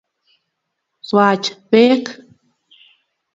[1.07, 2.05] swach beek